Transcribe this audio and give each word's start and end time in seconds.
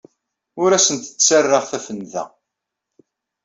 Ur 0.61 0.69
asen-ttarraɣ 0.77 1.63
tafenda. 1.71 2.23